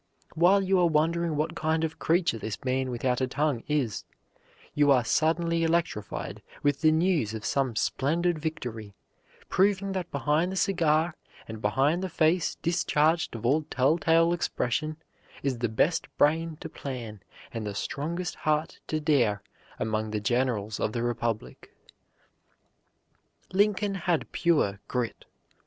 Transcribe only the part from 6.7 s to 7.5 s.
the news of